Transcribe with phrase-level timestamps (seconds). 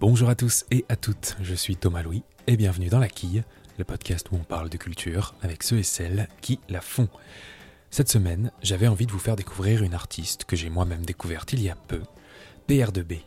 [0.00, 3.42] Bonjour à tous et à toutes, je suis Thomas Louis et bienvenue dans La Quille,
[3.78, 7.08] le podcast où on parle de culture avec ceux et celles qui la font.
[7.90, 11.60] Cette semaine, j'avais envie de vous faire découvrir une artiste que j'ai moi-même découverte il
[11.60, 12.00] y a peu,
[12.68, 13.22] PR2B.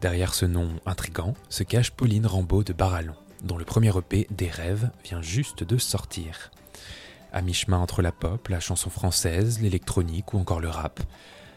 [0.00, 4.48] Derrière ce nom intrigant se cache Pauline Rambaud de Barallon, dont le premier EP Des
[4.48, 6.52] rêves vient juste de sortir.
[7.32, 11.00] À mi-chemin entre la pop, la chanson française, l'électronique ou encore le rap,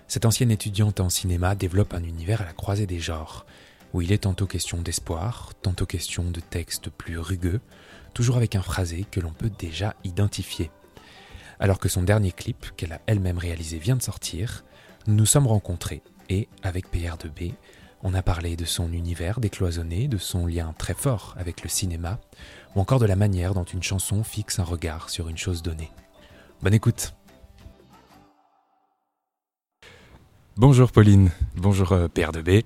[0.08, 3.46] cette ancienne étudiante en cinéma développe un univers à la croisée des genres,
[3.94, 7.62] où il est tantôt question d'espoir, tantôt question de textes plus rugueux,
[8.14, 10.72] toujours avec un phrasé que l'on peut déjà identifier.
[11.60, 14.64] Alors que son dernier clip, qu'elle a elle-même réalisé, vient de sortir,
[15.08, 17.54] nous nous sommes rencontrés et, avec PR2B,
[18.02, 22.20] on a parlé de son univers décloisonné, de son lien très fort avec le cinéma,
[22.76, 25.92] ou encore de la manière dont une chanson fixe un regard sur une chose donnée.
[26.62, 27.14] Bonne écoute
[30.56, 32.64] Bonjour Pauline, bonjour euh, PR2B.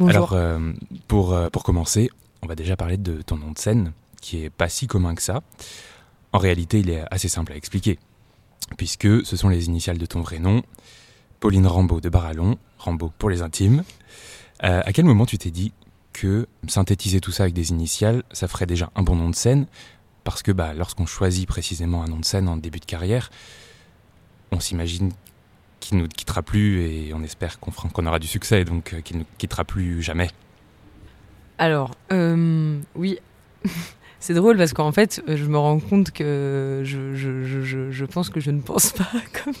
[0.00, 0.72] Alors, euh,
[1.08, 2.10] pour, euh, pour commencer,
[2.42, 5.22] on va déjà parler de ton nom de scène, qui est pas si commun que
[5.22, 5.42] ça.
[6.32, 7.98] En réalité, il est assez simple à expliquer,
[8.76, 10.62] puisque ce sont les initiales de ton vrai nom,
[11.40, 13.84] Pauline Rambaud de Barallon, Rambaud pour les intimes.
[14.64, 15.72] Euh, à quel moment tu t'es dit
[16.12, 19.66] que synthétiser tout ça avec des initiales, ça ferait déjà un bon nom de scène?
[20.24, 23.30] Parce que bah, lorsqu'on choisit précisément un nom de scène en début de carrière,
[24.50, 25.12] on s'imagine
[25.80, 29.24] qu'il nous quittera plus et on espère qu'on aura du succès, donc euh, qu'il ne
[29.38, 30.28] quittera plus jamais.
[31.58, 33.18] Alors, euh, oui,
[34.26, 38.28] c'est drôle parce qu'en fait, je me rends compte que je, je, je, je, pense
[38.28, 39.06] que je ne pense pas
[39.44, 39.54] comme,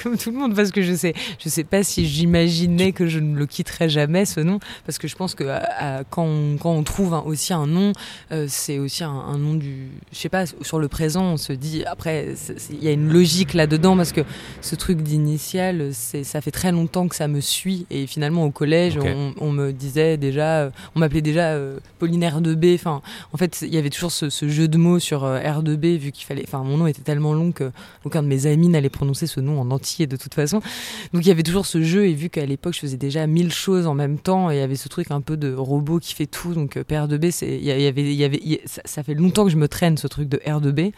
[0.00, 3.18] comme tout le monde parce que je sais, je sais pas si j'imaginais que je
[3.18, 5.64] ne le quitterais jamais ce nom parce que je pense que à-
[5.98, 7.90] à- quand, on, quand on trouve un- aussi un nom,
[8.30, 11.52] euh, c'est aussi un, un nom du, je sais pas, sur le présent, on se
[11.52, 12.34] dit après,
[12.70, 14.20] il y a une logique là-dedans parce que
[14.60, 18.52] ce truc d'initial, c'est, ça fait très longtemps que ça me suit et finalement au
[18.52, 22.76] collège, on, on me disait déjà, euh, on m'appelait déjà euh, Pauline R2B.
[22.76, 25.96] Enfin, en fait, il y avait toujours ce, ce jeu de mots sur euh, R2B
[25.98, 26.44] vu qu'il fallait.
[26.46, 27.70] Enfin, mon nom était tellement long que
[28.04, 30.60] aucun de mes amis n'allait prononcer ce nom en entier de toute façon.
[31.12, 33.52] Donc il y avait toujours ce jeu et vu qu'à l'époque je faisais déjà mille
[33.52, 36.14] choses en même temps, et il y avait ce truc un peu de robot qui
[36.14, 36.54] fait tout.
[36.54, 39.02] Donc euh, PR2B, c'est il y, avait, il y avait, il y a- ça, ça
[39.02, 40.92] fait longtemps que je me traîne ce truc de R2B.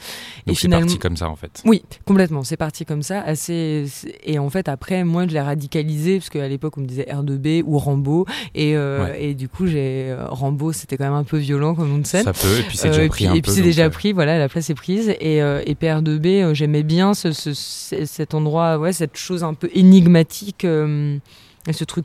[0.47, 1.62] Donc c'est parti comme ça en fait.
[1.65, 2.43] Oui, complètement.
[2.45, 3.21] C'est parti comme ça.
[3.22, 3.87] Assez...
[4.25, 7.62] Et en fait, après, moi, je l'ai radicalisé parce qu'à l'époque, on me disait R2B
[7.65, 8.27] ou Rambo.
[8.55, 9.25] Et, euh, Ouais.
[9.25, 12.25] et du coup, j'ai Rambo, c'était quand même un peu violent comme nom de scène.
[12.25, 14.12] Ça peut, et puis c'est Euh, déjà et pris puis, et c'est déjà euh, pris,
[14.12, 15.10] voilà, la place est prise.
[15.20, 19.44] Et, euh, et PR2B, euh, j'aimais bien ce, ce- ce- cet endroit, ouais, cette chose
[19.44, 22.04] un peu énigmatique, ce truc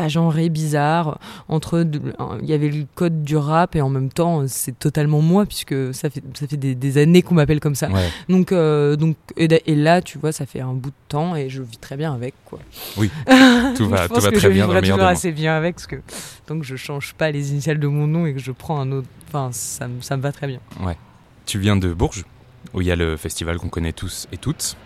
[0.00, 1.18] pas genré, bizarre.
[1.48, 1.86] Entre,
[2.42, 5.74] il y avait le code du rap et en même temps, c'est totalement moi puisque
[5.92, 7.90] ça fait, ça fait des, des années qu'on m'appelle comme ça.
[7.90, 11.50] Ouais, Donc, euh, donc et, là, tu vois, ça fait un bout de temps et
[11.50, 12.58] je vis très bien avec, quoi.
[12.96, 13.10] Oui,
[13.76, 15.74] tout va, je tout pense va que très je bien toujours des assez bien avec
[15.74, 15.96] parce que
[16.48, 19.08] donc je change pas les initiales de mon nom et que je prends un autre.
[19.28, 20.60] Enfin, ça, me- ça me va très bien.
[20.78, 20.94] mondes.
[21.46, 22.24] Tu viens de Bourges,
[22.74, 24.76] où il y a le festival qu'on connaît tous et toutes,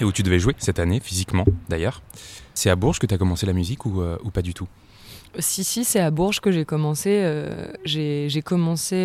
[0.00, 2.02] et où tu devais jouer cette année, physiquement d'ailleurs.
[2.60, 4.68] C'est à Bourges que tu as commencé la musique ou, euh, pas du tout?
[5.38, 7.08] Si, si, c'est à Bourges que j'ai commencé.
[7.10, 8.96] euh, j'ai j'ai commencé.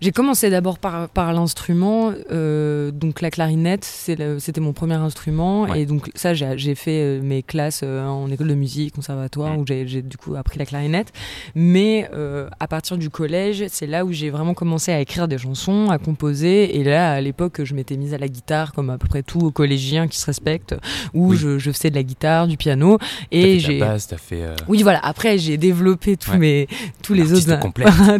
[0.00, 5.82] J'ai commencé d'abord par, par l'instrument, euh, donc la clarinette, c'était mon premier instrument, Ouais.
[5.82, 9.64] et donc ça j'ai fait euh, mes classes euh, en école de musique, conservatoire, où
[9.66, 11.12] j'ai du coup appris la clarinette.
[11.54, 15.38] Mais euh, à partir du collège, c'est là où j'ai vraiment commencé à écrire des
[15.38, 18.98] chansons, à composer, et là à l'époque je m'étais mise à la guitare comme à
[18.98, 20.74] peu près tout collégien qui se respecte,
[21.14, 21.36] où Oui.
[21.36, 22.98] je, je faisais de la guitare, du piano,
[23.30, 24.42] et j'ai base, t'as fait.
[24.42, 25.00] euh, oui, voilà.
[25.02, 26.38] Après, j'ai développé tous Ouais.
[26.38, 26.68] mes
[27.02, 27.58] tous les autres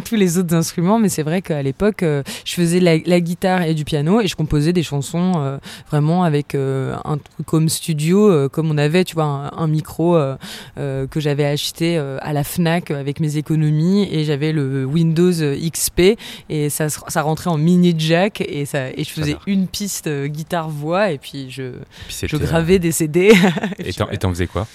[0.05, 1.70] tous les autres instruments, mais c'est vrai qu'à l'époque,
[2.03, 5.57] euh, je faisais la, la guitare et du piano et je composais des chansons euh,
[5.89, 10.17] vraiment avec euh, un truc comme studio, comme on avait, tu vois, un, un micro
[10.75, 16.17] que j'avais acheté à la Fnac avec mes économies et j'avais le Windows XP
[16.49, 20.27] et ça ça rentrait en mini jack et ça et je faisais une piste euh,
[20.27, 21.71] guitare voix et puis je
[22.07, 23.31] puis je gravais des CD.
[23.79, 24.67] Et t'en faisais quoi?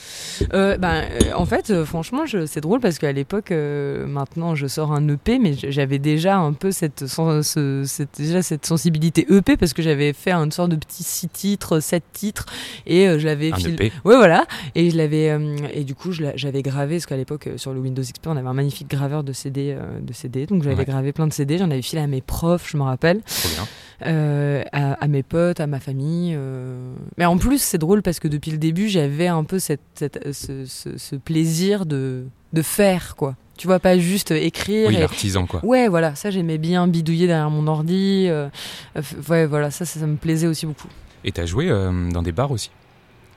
[0.53, 5.39] Euh, ben, en fait, franchement, c'est drôle parce qu'à l'époque, maintenant, je sors un EP,
[5.39, 10.13] mais j'avais déjà un peu cette, ce- cette- déjà cette sensibilité EP parce que j'avais
[10.13, 12.47] fait une sorte de petit six titres, sept titres,
[12.87, 14.47] et euh, je l'avais Un fil- EP Ouais, voilà.
[14.75, 17.81] Et je l'avais, euh, et du coup, j'avais gravé parce qu'à l'époque, euh, sur le
[17.81, 20.47] Windows XP, on avait un magnifique graveur de CD, de CD.
[20.47, 20.85] Donc j'avais Ouais.
[20.85, 21.59] gravé plein de CD.
[21.59, 23.67] J'en avais filé à mes profs, je me rappelle Trop bien.
[24.73, 26.37] à, à mes potes, à ma famille.
[27.19, 30.33] Mais en plus, c'est drôle parce que depuis le début, j'avais un peu cette, cette-
[30.33, 33.37] ce, ce- ce plaisir de, de faire, quoi.
[33.57, 34.89] Tu vois, pas juste écrire.
[34.89, 35.65] Oui, et- l'artisan quoi.
[35.65, 38.27] Ouais, voilà, ça j'aimais bien bidouiller derrière mon ordi.
[38.29, 38.49] euh,
[39.29, 40.89] ouais, voilà, ça, ça, ça me plaisait aussi beaucoup.
[41.25, 42.71] Et t'as joué euh, dans des bars aussi?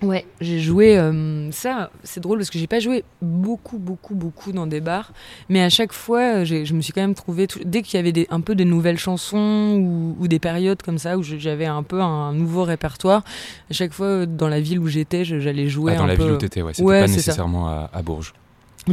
[0.01, 0.98] Ouais, j'ai joué.
[0.98, 5.12] euh, ça, c'est drôle parce que j'ai pas joué beaucoup, beaucoup, beaucoup dans des bars.
[5.50, 7.48] Mais à chaque fois, euh, je me suis quand même trouvé.
[7.65, 10.98] Dès qu'il y avait des, un peu de nouvelles chansons ou, ou des périodes comme
[11.00, 13.24] ça où j'avais un peu un nouveau répertoire,
[13.69, 16.24] à chaque fois dans la ville où j'étais, j'allais jouer Ah, dans un la peu.
[16.24, 16.74] ville où t'étais, ouais.
[16.74, 18.33] C'était Ouais, pas nécessairement à, à Bourges.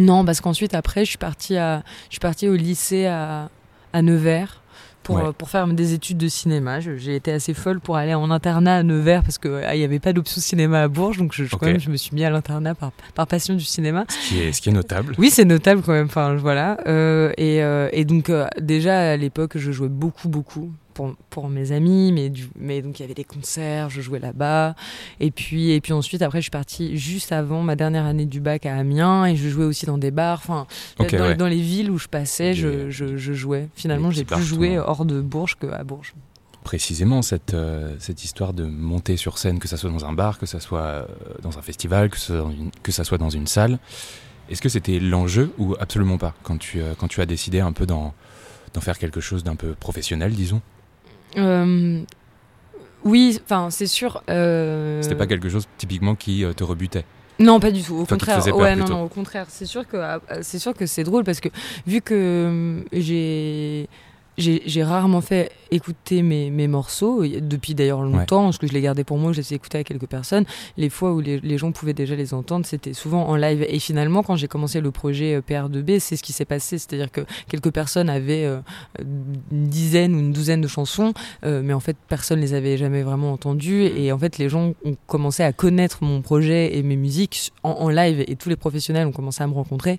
[0.00, 3.48] Non, parce qu'ensuite, après, je suis partie, à, je suis partie au lycée à,
[3.92, 4.62] à Nevers.
[5.02, 5.22] Pour, Ouais.
[5.26, 8.78] euh, pour faire des études de cinéma, j'ai été assez folle pour aller en internat
[8.78, 11.60] à Nevers parce qu'il n'y avait pas d'option cinéma à Bourges, donc je, je- Ok.
[11.60, 14.04] quand même, je me suis mis à l'internat par, par passion du cinéma.
[14.08, 15.14] Ce qui est, ce qui est notable.
[15.16, 16.06] Oui, c'est notable quand même.
[16.06, 16.78] Enfin, voilà.
[16.88, 21.50] Euh, et, euh, et donc euh, déjà à l'époque, je jouais beaucoup, beaucoup pour, pour
[21.50, 24.74] mes amis, mais du, mais donc il y avait des concerts, je jouais là-bas.
[25.20, 28.40] Et puis et puis ensuite après, je suis partie juste avant ma dernière année du
[28.40, 30.38] bac à Amiens et je jouais aussi dans des bars.
[30.38, 30.66] Enfin,
[30.98, 31.34] dans, ouais.
[31.34, 33.68] dans les villes où je passais, je, je, je jouais.
[33.74, 36.14] Finalement, j'ai plus joué hors de Bourges qu'à Bourges.
[36.64, 40.38] Précisément, cette, euh, cette histoire de monter sur scène, que ça soit dans un bar,
[40.38, 41.06] que ça soit euh,
[41.42, 43.78] dans un festival, que ça soit dans une, que ça soit dans une salle,
[44.48, 47.72] est-ce que c'était l'enjeu ou absolument pas quand tu, euh, quand tu as décidé un
[47.72, 48.14] peu d'en
[48.80, 50.62] faire quelque chose d'un peu professionnel, disons?
[53.04, 54.22] Oui, enfin c'est sûr.
[54.30, 57.04] euh, C'était pas quelque chose typiquement qui euh, te rebutait?
[57.38, 57.94] Non, pas du tout.
[57.94, 58.36] Au Enfin, contraire.
[58.38, 58.98] faisait peur, ouais, non, plutôt.
[58.98, 59.46] non, au contraire.
[59.50, 61.48] C'est sûr que euh, c'est sûr que c'est drôle parce que
[61.86, 63.88] vu que euh, j'ai
[64.38, 68.80] j'ai j'ai rarement fait écouter mes, mes morceaux depuis d'ailleurs longtemps parce que je les
[68.80, 70.44] gardais pour moi, je les ai écoutés à quelques personnes.
[70.76, 73.64] Les fois où les, les gens pouvaient déjà les entendre, c'était souvent en live.
[73.68, 77.10] Et finalement, quand j'ai commencé le projet euh, PR2B, c'est ce qui s'est passé, c'est-à-dire
[77.10, 78.60] que quelques personnes avaient euh,
[79.00, 81.12] une dizaine ou une douzaine de chansons,
[81.44, 83.84] euh, mais en fait personne les avait jamais vraiment entendues.
[83.84, 87.70] Et en fait les gens ont commencé à connaître mon projet et mes musiques en,
[87.70, 88.24] en live.
[88.28, 89.98] Et tous les professionnels ont commencé à me rencontrer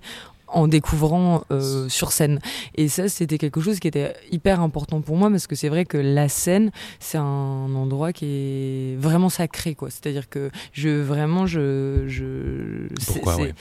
[0.50, 2.40] en découvrant euh, sur scène
[2.74, 5.84] et ça c'était quelque chose qui était hyper important pour moi parce que c'est vrai
[5.84, 10.50] que la scène c'est un endroit qui est vraiment sacré quoi c'est à dire que
[10.72, 13.54] je vraiment je je Pourquoi, ouais?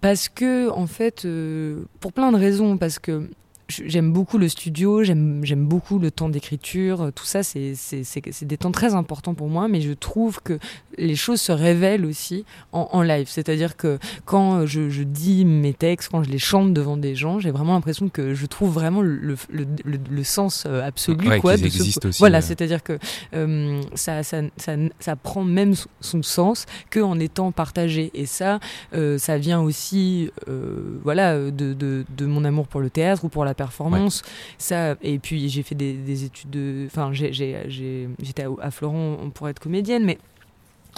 [0.00, 3.28] parce que en fait euh, pour plein de raisons parce que
[3.68, 8.02] j'aime beaucoup le studio, j'aime j'aime beaucoup le temps d'écriture, euh, tout ça, c'est c'est-
[8.04, 10.58] c'est c'est des temps très importants pour moi, mais je trouve que
[10.96, 13.26] les choses se révèlent aussi en, en live.
[13.28, 17.38] C'est-à-dire que quand je, je dis mes textes, quand je les chante devant des gens,
[17.38, 21.28] j'ai vraiment l'impression que je trouve vraiment le, le, le- le sens euh, absolu.
[21.28, 22.42] Ouais, quoi, de ce- aussi, Voilà, ouais.
[22.42, 22.98] c'est-à-dire que
[23.34, 28.10] euh, ça, ça, ça, ça prend même son- son sens qu'en étant partagé.
[28.14, 28.60] Et ça,
[28.94, 33.28] euh, ça vient aussi euh, voilà, de, de, de mon amour pour le théâtre ou
[33.28, 34.22] pour la performance.
[34.56, 36.84] Ça, et puis j'ai fait des, des études de.
[36.86, 40.18] Enfin, j'étais à, à Florent pour être comédienne, mais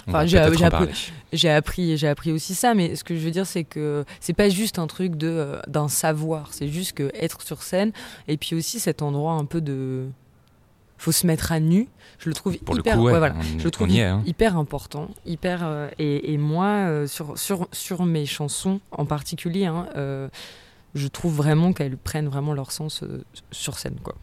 [0.07, 0.57] Enfin, j'ai- appris-
[1.97, 2.73] j'ai appris, aussi ça.
[2.73, 5.59] Mais ce que je veux dire, c'est que c'est pas juste un truc de euh,
[5.67, 6.53] d'un savoir.
[6.53, 7.91] C'est juste que être sur scène
[8.27, 10.07] et puis aussi cet endroit un peu de.
[10.97, 11.87] Faut se mettre à nu.
[12.19, 12.95] Je le trouve Pour le hyper.
[12.97, 13.35] coup, ouais, ouais, voilà.
[13.37, 14.03] on, Je le trouve on y est.
[14.05, 14.23] hein.
[14.25, 19.65] hyper important, hyper euh, et, et moi euh, sur, sur sur mes chansons en particulier,
[19.65, 20.29] hein, euh,
[20.95, 24.15] je trouve vraiment qu'elles prennent vraiment leur sens euh, sur scène quoi.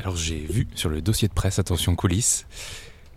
[0.00, 2.46] Alors j'ai vu sur le dossier de presse, attention coulisses,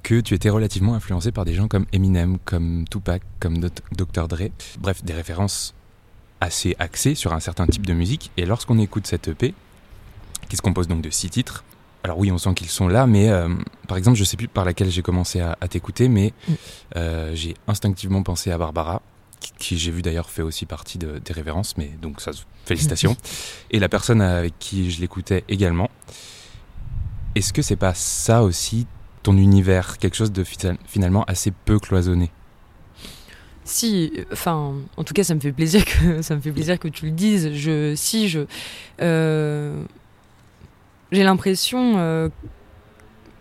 [0.04, 4.28] que tu étais relativement influencé par des gens comme Eminem, comme Tupac, comme Dr.
[4.30, 4.44] Dre.
[4.80, 5.74] Bref, des références
[6.40, 8.32] assez axées sur un certain type de musique.
[8.38, 9.54] Et lorsqu'on écoute cette EP,
[10.48, 11.66] qui se compose donc de six titres,
[12.06, 13.50] alors oui, on sent qu'ils sont là, mais euh,
[13.90, 16.54] par exemple, je sais plus par laquelle j'ai commencé à, à t'écouter, mais Mm.
[16.96, 19.02] euh, j'ai instinctivement pensé à Barbara,
[19.58, 22.32] qui, j'ai vu d'ailleurs fait aussi partie de- des références, mais donc ça,
[22.66, 23.16] félicitations.
[23.72, 25.90] Et la personne avec qui je l'écoutais également.
[27.36, 28.88] Est-ce que c'est pas ça aussi
[29.24, 32.32] ton univers, quelque chose de fi- finalement assez peu cloisonné?
[33.66, 36.88] Si, enfin, en tout cas, ça me fait plaisir que ça me fait plaisir que
[36.88, 37.52] tu le dises.
[37.54, 38.42] Je, si je,
[39.02, 39.84] euh,
[41.12, 42.30] j'ai l'impression, euh,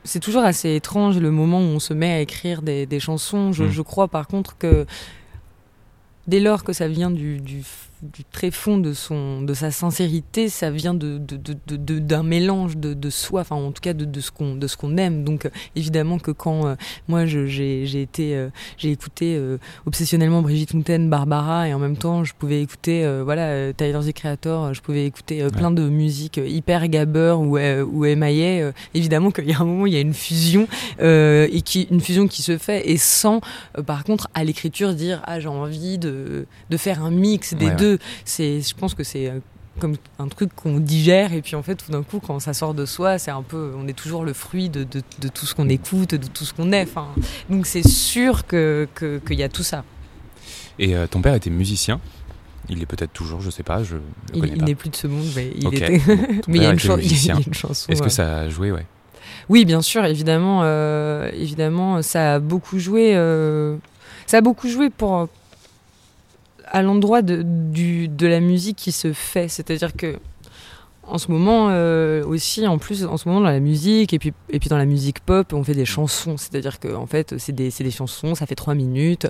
[0.05, 3.53] c'est toujours assez étrange le moment où on se met à écrire des, des chansons.
[3.53, 3.71] Je, Mm.
[3.71, 4.87] je crois par contre que
[6.29, 7.65] dès lors que ça vient du, du,
[8.03, 13.11] du très fond de son, de sa sincérité, ça vient de, d'un mélange de, de
[13.11, 15.25] soi, enfin en tout cas de, de ce qu'on, de ce qu'on aime.
[15.25, 16.75] Donc euh, évidemment que quand euh,
[17.09, 21.97] moi j'ai, j'ai été, euh, j'ai écouté euh, obsessionnellement Brigitte Fontaine, Barbara, et en même
[21.97, 26.89] temps je pouvais écouter voilà Tyler the Creator, je pouvais écouter plein de musique hyper
[26.89, 30.67] gabber ou ou euh, évidemment qu'il y a un moment il y a une fusion
[31.01, 33.41] et qui une fusion qui se fait et sans
[33.87, 37.73] par contre à l'écriture dire ah j'ai envie de de faire un mix des Ouais,
[37.73, 37.77] ouais.
[37.89, 37.99] Deux.
[38.25, 39.39] C'est je pense que c'est euh,
[39.81, 42.75] comme un truc qu'on digère et puis en fait tout d'un coup quand ça sort
[42.75, 45.55] de soi c'est un peu on est toujours le fruit de, de, de tout ce
[45.55, 47.07] qu'on écoute de tout ce qu'on est enfin
[47.49, 49.85] donc c'est sûr que que- qu'il y a tout ça
[50.81, 52.01] Et euh, ton père était musicien?
[52.71, 54.03] Il est peut-être toujours, je sais pas, je le
[54.35, 54.65] il, connais il pas.
[54.67, 56.17] n'est plus de ce monde mais il était Bon,
[56.49, 57.37] mais il y, a une était chan- il y a musicien.
[57.47, 58.07] une chanson Est-ce ouais.
[58.09, 58.85] que ça a joué, ouais?
[59.49, 63.13] Oui, bien sûr, évidemment, euh, évidemment, ça a beaucoup joué.
[63.15, 63.77] euh,
[64.27, 65.29] ça a beaucoup joué pour
[66.71, 69.49] à l'endroit de, de la musique qui se fait.
[69.49, 70.19] C'est-à-dire que
[71.09, 74.33] en ce moment euh, aussi, en plus, en ce moment dans la musique et puis
[74.51, 76.37] et puis dans la musique pop, on fait des chansons.
[76.37, 79.27] C'est-à-dire que en fait, c'est des c'est des chansons, ça fait trois minutes.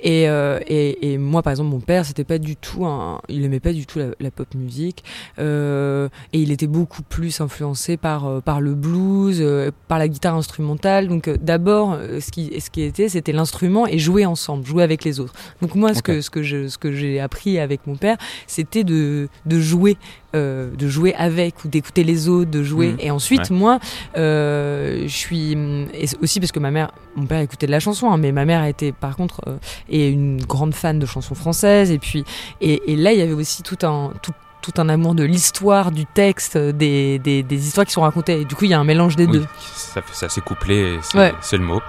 [0.00, 3.44] Et, euh, et, et moi, par exemple, mon père, c'était pas du tout un, il
[3.44, 5.04] aimait pas du tout la, la pop musique,
[5.38, 9.44] euh, et il était beaucoup plus influencé par par le blues,
[9.88, 11.08] par la guitare instrumentale.
[11.08, 15.20] Donc d'abord, ce qui ce qui était, c'était l'instrument et jouer ensemble, jouer avec les
[15.20, 15.34] autres.
[15.62, 18.84] Donc moi, ce que ce que je ce que j'ai appris avec mon père, c'était
[18.84, 19.96] de de jouer.
[20.38, 22.88] Euh, de jouer avec ou d'écouter les autres, de jouer.
[22.92, 22.96] Mhm.
[23.00, 23.78] Et ensuite, moi,
[24.16, 28.10] euh, je suis et aussi parce que ma mère, mon père écoutait de la chanson,
[28.10, 31.90] hein, mais ma mère était par contre euh, et une grande fan de chansons françaises.
[31.90, 32.24] Et puis,
[32.60, 35.90] et, et là, il y avait aussi tout un, tout, tout un amour de l'histoire,
[35.92, 38.40] du texte, des, des, des histoires qui sont racontées.
[38.40, 39.46] Et du coup, il y a un mélange des Oui, deux.
[39.74, 41.32] ça, ça s'est couplé, et c'est Ouais.
[41.40, 41.80] c'est le mot.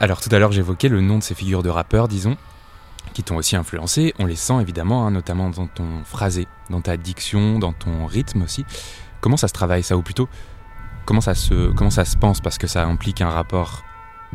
[0.00, 2.36] Alors tout à l'heure j'évoquais le nom de ces figures de rappeurs, disons,
[3.12, 4.14] qui t'ont aussi influencé.
[4.18, 8.42] On les sent évidemment, hein, notamment dans ton phrasé, dans ta diction, dans ton rythme
[8.42, 8.64] aussi.
[9.20, 10.28] Comment ça se travaille ça, ou plutôt
[11.04, 12.40] comment ça se, comment ça se pense?
[12.40, 13.82] Parce que ça implique un rapport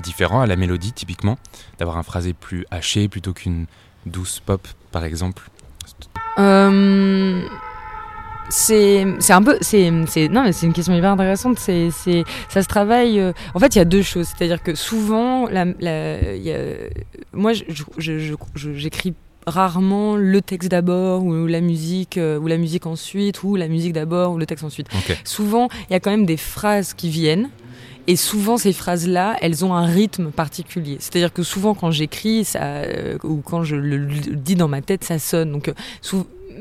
[0.01, 1.37] différent à la mélodie, typiquement,
[1.79, 3.65] d'avoir un phrasé plus haché plutôt qu'une
[4.05, 5.49] douce pop, par exemple.
[6.39, 7.47] Euh,
[8.49, 12.23] c'est c'est un peu c'est c'est non mais c'est une question hyper intéressante c'est c'est
[12.49, 15.65] ça se travaille euh, en fait il y a deux choses c'est-à-dire que souvent la,
[15.79, 16.57] la y a,
[17.33, 17.51] moi
[18.55, 19.13] j'écris
[19.45, 23.93] rarement le texte d'abord ou la musique euh, ou la musique ensuite ou la musique
[23.93, 25.17] d'abord ou le texte ensuite Ok.
[25.23, 27.49] souvent il y a quand même des phrases qui viennent
[28.09, 30.95] et souvent ces phrases-là, elles ont un rythme particulier.
[31.01, 34.79] C'est-à-dire que souvent quand j'écris, ça, euh, ou quand je le, le dis dans ma
[34.81, 35.51] tête, ça sonne.
[35.51, 35.73] Donc, euh,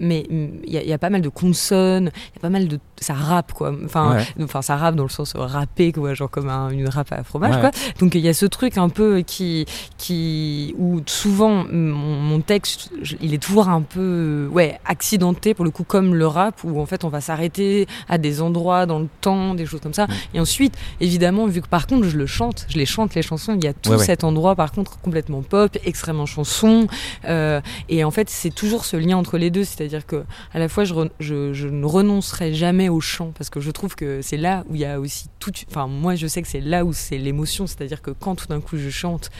[0.00, 2.50] mais il y, a- il y a pas mal de consonnes, il y a pas
[2.50, 3.72] mal de, ça rappe quoi.
[3.84, 4.24] Enfin, Ouais.
[4.44, 7.22] enfin ça rappe dans le sens euh, râpé quoi, genre comme un- une râpe à
[7.22, 7.60] fromage Ouais.
[7.60, 7.70] quoi.
[8.00, 9.66] Donc il y a ce truc un peu qui,
[9.98, 15.64] qui, où souvent mon, mon texte, je- il est toujours un peu, ouais, accidenté pour
[15.64, 18.98] le coup comme le rap où en fait on va s'arrêter à des endroits dans
[18.98, 20.06] le temps, des choses comme ça.
[20.06, 20.10] Mm.
[20.34, 23.54] Et ensuite, évidemment, vu que par contre je le chante, je les chante les chansons,
[23.54, 26.86] il y a tout cet endroit par contre complètement pop, extrêmement chanson.
[27.26, 30.68] euh, et en fait, c'est toujours ce lien entre les deux, c'est-à-dire que à la
[30.68, 34.22] fois je, re- je, je ne renoncerai jamais au chant parce que je trouve que
[34.22, 35.52] c'est là où il y a aussi tout.
[35.68, 38.60] Enfin, moi je sais que c'est là où c'est l'émotion, c'est-à-dire que quand tout d'un
[38.60, 39.30] coup je chante.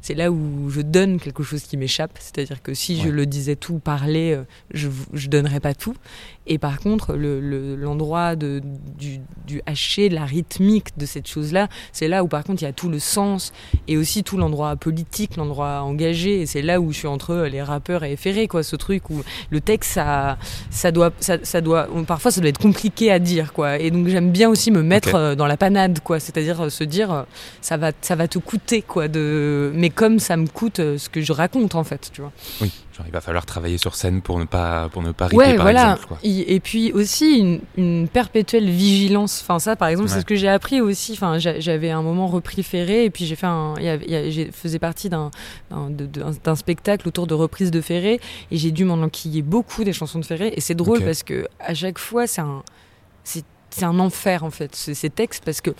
[0.00, 3.56] C'est là où je donne quelque chose qui m'échappe, c'est-à-dire que si je le disais
[3.56, 5.96] tout, parler, euh, je je donnerais pas tout.
[6.48, 8.60] Et par contre, le- le- l'endroit du,
[9.46, 12.68] du haché, de la rythmique de cette chose-là, c'est là où par contre il y
[12.68, 13.52] a tout le sens
[13.86, 16.40] et aussi tout l'endroit politique, l'endroit engagé.
[16.42, 18.62] Et c'est là où je suis entre les rappeurs et Ferré, quoi.
[18.62, 20.38] Ce truc où le texte, ça,
[20.70, 23.78] ça doit, ça, ça doit, parfois ça doit être compliqué à dire, quoi.
[23.78, 26.18] Et donc j'aime bien aussi me mettre euh, dans la panade, quoi.
[26.20, 27.22] C'est-à-dire euh, se dire, euh,
[27.60, 29.08] ça va, ça va te coûter, quoi.
[29.08, 32.32] De, mais comme ça me coûte ce que je raconte, en fait, tu vois.
[32.60, 35.54] Oui, genre il va falloir travailler sur scène pour ne pas, pour ne pas Ouais,
[35.54, 35.92] par voilà.
[35.92, 36.06] exemple.
[36.08, 36.18] Quoi.
[36.22, 39.40] Et, et puis aussi une, une perpétuelle vigilance.
[39.42, 40.14] Enfin, ça, par exemple, Ouais.
[40.14, 41.12] c'est ce que j'ai appris aussi.
[41.12, 43.74] Enfin, j'a- j'avais un moment repris Ferré et puis j'ai fait un.
[43.80, 45.30] y a- j'ai faisais partie d'un
[46.44, 50.18] d'un spectacle autour de reprises de Ferré et j'ai dû m'en enquiller beaucoup des chansons
[50.18, 50.52] de Ferré.
[50.56, 52.62] Et c'est drôle parce que à chaque fois, c'est un.
[53.24, 55.70] c'est- c'est un enfer en fait ces ces textes parce que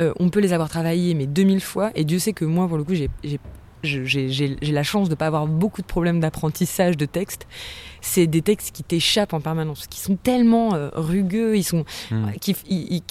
[0.00, 2.78] euh, on peut les avoir travaillés mais 2000 fois et Dieu sait que moi pour
[2.78, 3.10] le coup j'ai
[3.84, 7.46] j'ai- la chance de pas avoir beaucoup de problèmes d'apprentissage de textes
[8.06, 12.32] c'est des textes qui t'échappent en permanence, qui sont tellement euh, rugueux, ils sont, Hmm.
[12.38, 12.54] qui,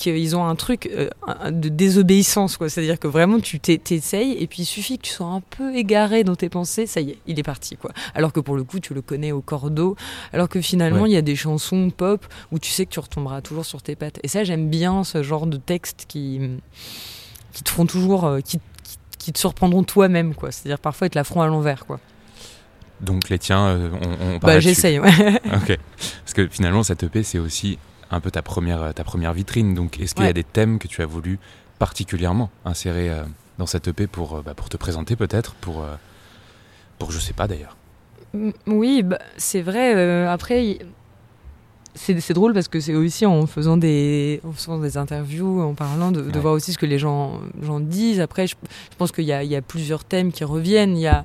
[0.06, 1.10] ils, ont un truc euh,
[1.50, 2.60] de désobéissance.
[2.68, 5.76] C'est-à-dire que vraiment tu t'es- t'essayes et puis il suffit que tu sois un peu
[5.76, 7.90] égaré dans tes pensées, ça y est, il est parti, quoi.
[8.14, 9.96] Alors que pour le coup, tu le connais au cordeau,
[10.32, 11.10] alors que finalement, Ouais.
[11.10, 13.96] il y a des chansons pop où tu sais que tu retomberas toujours sur tes
[13.96, 14.20] pattes.
[14.22, 16.40] Et ça, j'aime bien ce genre de textes qui,
[17.52, 18.60] qui te feront toujours, euh, qui,
[19.24, 20.52] qui, te surprendront toi-même, quoi.
[20.52, 22.00] C'est-à-dire parfois être la front à l'envers, quoi.
[23.02, 23.90] Donc les tiens, euh,
[24.22, 25.12] on, Bah, j'essaye, ouais.
[25.54, 25.78] Ok.
[25.98, 27.78] Parce que finalement, cette EP, c'est aussi
[28.12, 29.74] un peu ta première, ta première vitrine.
[29.74, 31.40] Donc, est-ce qu'il y a des thèmes que tu as voulu
[31.80, 33.24] particulièrement insérer euh,
[33.58, 35.96] dans cette EP pour, euh, bah, pour te présenter peut-être pour, euh,
[37.00, 37.76] pour je sais pas d'ailleurs?
[38.68, 39.96] Oui, bah, c'est vrai.
[39.96, 40.80] euh, après,
[41.96, 46.12] c'est drôle parce que c'est aussi en faisant des, en faisant des interviews, en parlant
[46.12, 46.40] de, de Ouais.
[46.40, 48.20] voir aussi ce que les gens, gens disent.
[48.20, 48.56] Après, je,
[48.92, 50.98] je pense qu'il y a, il y a plusieurs thèmes qui reviennent.
[50.98, 51.24] Il y a,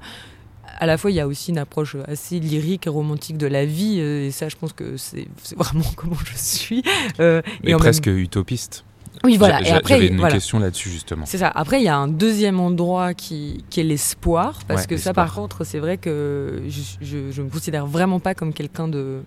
[0.78, 3.64] à la fois, il y a aussi une approche assez lyrique et romantique de la
[3.64, 3.96] vie.
[3.98, 6.82] euh, Et ça, je pense que c'est vraiment comment je suis.
[7.18, 8.84] Euh, Mais même- presque utopiste.
[9.24, 9.60] Oui, voilà.
[9.66, 10.34] Et après, J'avais une voilà.
[10.34, 11.26] question là-dessus justement.
[11.26, 11.48] C'est ça.
[11.48, 14.60] Après, il y a un deuxième endroit qui, qui est l'espoir.
[14.68, 18.20] Parce Ouais, que ça, par contre, c'est vrai que je, je, je me considère vraiment
[18.20, 19.22] pas comme quelqu'un de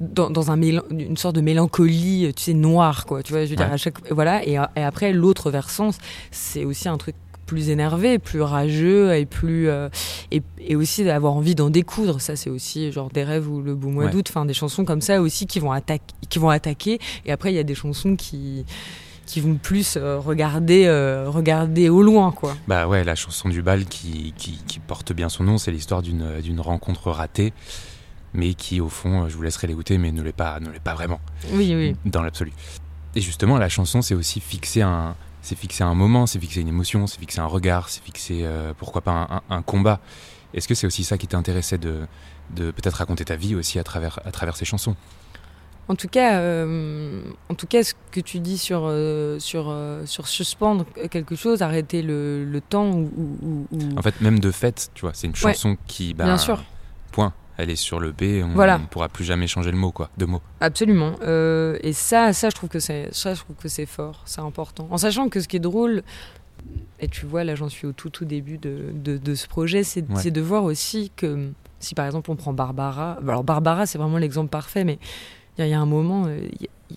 [0.00, 3.22] dans, un une sorte de mélancolie, tu sais, noire, quoi.
[3.22, 4.46] Tu vois, je veux dire, à chaque, voilà.
[4.46, 5.90] Et, et après, l'autre versant,
[6.30, 7.14] c'est aussi un truc
[7.46, 9.88] plus énervé, plus rageux et plus euh,
[10.30, 12.20] et, et, aussi d'avoir envie d'en découdre.
[12.20, 14.26] Ça, c'est aussi genre des rêves ou le beau mois d'août.
[14.28, 16.98] Enfin, des chansons comme ça aussi qui vont attaquer, qui vont attaquer.
[17.24, 18.66] Et après, il y a des chansons qui
[19.24, 22.56] qui vont plus euh, regarder euh, regarder au loin quoi.
[22.68, 26.00] Bah ouais, la chanson du bal qui, qui, qui porte bien son nom, c'est l'histoire
[26.00, 27.52] d'une d'une rencontre ratée
[28.34, 30.94] mais qui au fond, je vous laisserai l'écouter mais ne l'est pas ne l'est pas
[30.94, 31.20] vraiment.
[31.52, 31.96] Oui oui.
[32.04, 32.52] Dans l'absolu.
[33.14, 35.16] Et justement, la chanson c'est aussi fixer un
[35.46, 38.72] c'est fixer un moment, c'est fixer une émotion, c'est fixer un regard, c'est fixer, euh,
[38.76, 40.00] pourquoi pas, un, combat.
[40.54, 42.06] Est-ce que c'est aussi ça qui t'intéressait de,
[42.50, 44.96] de peut-être raconter ta vie aussi à travers, à travers ces chansons?
[45.86, 49.72] En tout cas, euh, en tout cas, ce que tu dis sur euh, sur
[50.04, 55.02] sur suspendre quelque chose, arrêter le, le temps ou, En fait, même de fait, tu
[55.02, 56.64] vois, c'est une chanson qui, bah, bien sûr,
[57.12, 60.10] point elle est sur le B, on ne pourra plus jamais changer le mot, quoi,
[60.18, 60.42] de mots.
[60.60, 61.14] Absolument.
[61.22, 64.40] Euh, et ça, ça, je trouve que c'est, ça, je trouve que c'est fort, c'est
[64.40, 64.88] important.
[64.90, 66.02] En sachant que ce qui est drôle,
[67.00, 70.02] et tu vois, là, j'en suis au tout, tout début de, de, ce projet, c'est,
[70.02, 74.48] de voir aussi que si par exemple on prend Barbara, alors Barbara, c'est vraiment l'exemple
[74.48, 74.98] parfait, mais
[75.58, 76.48] il y, a un moment, euh,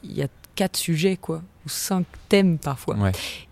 [0.04, 2.98] il y, a quatre sujets, quoi, ou cinq thèmes parfois.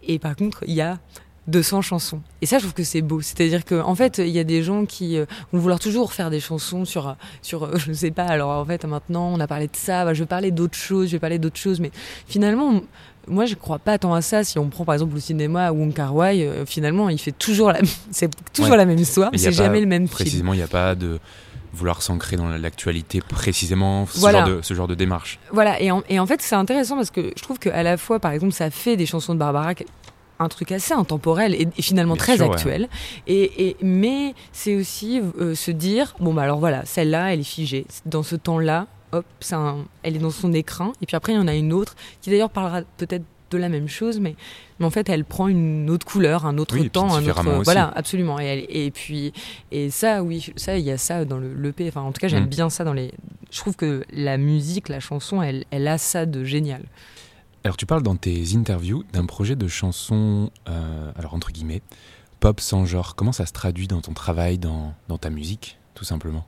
[0.04, 1.00] Et par contre, il y a
[1.48, 2.22] 200 chansons.
[2.42, 3.22] Et ça, je trouve que c'est beau.
[3.22, 6.30] C'est-à-dire qu'en en fait, il y a des gens qui euh, vont vouloir toujours faire
[6.30, 9.48] des chansons sur, sur euh, je ne sais pas, alors en fait, maintenant, on a
[9.48, 11.80] parlé de ça, bah, je vais parler d'autres choses, je vais parler d'autres choses.
[11.80, 11.92] Mais
[12.28, 12.82] finalement,
[13.28, 14.44] moi, je crois pas tant à ça.
[14.44, 17.72] Si on prend par exemple le cinéma ou Kar Wai, euh, finalement, il fait toujours
[17.72, 17.80] la,
[18.12, 19.32] c'est toujours la même histoire.
[19.36, 21.20] C'est jamais le même Précisément, il n'y a pas de
[21.74, 25.40] vouloir s'ancrer dans l'actualité précisément, ce, genre de, ce, genre de, démarche.
[25.52, 28.20] Voilà, et en, et en fait c'est intéressant parce que je trouve qu'à la fois,
[28.20, 29.76] par exemple, ça fait des chansons de Barbara
[30.40, 32.88] un truc assez intemporel et, finalement très actuel.
[33.28, 37.86] Et, mais c'est aussi euh, se dire bon bah alors voilà, celle-là, elle est figée.
[38.06, 39.26] Dans ce temps-là, hop,
[40.04, 40.94] elle est dans son écrin.
[41.02, 43.70] Et puis après, il y en a une autre qui d'ailleurs parlera peut-être de la
[43.70, 44.36] même chose, mais,
[44.80, 47.62] mais en fait, elle prend une autre couleur, un autre temps, un autre.
[47.64, 48.40] Voilà, absolument.
[48.40, 49.34] Et, et puis,
[49.72, 51.88] et ça, oui, ça, il y a ça dans le l'EP.
[51.88, 52.50] Enfin, en tout cas, j'aime mm.
[52.50, 53.12] bien ça dans les.
[53.52, 56.84] Je trouve que la musique, la chanson, elle, elle a ça de génial.
[57.68, 61.82] Alors tu parles dans tes interviews d'un projet de chanson, euh, alors entre guillemets,
[62.40, 63.14] pop sans genre.
[63.14, 66.46] Comment ça se traduit dans ton travail, dans, dans ta musique, tout simplement?